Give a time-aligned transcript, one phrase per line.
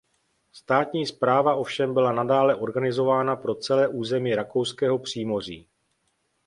[0.51, 5.67] Státní správa ovšem byla nadále organizována pro celé území Rakouského přímoří.